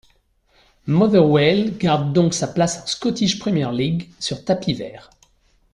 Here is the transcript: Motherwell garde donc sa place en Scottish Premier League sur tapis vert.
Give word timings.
Motherwell 0.87 1.77
garde 1.77 2.11
donc 2.11 2.33
sa 2.33 2.47
place 2.47 2.81
en 2.81 2.87
Scottish 2.87 3.37
Premier 3.37 3.69
League 3.71 4.09
sur 4.19 4.43
tapis 4.43 4.73
vert. 4.73 5.11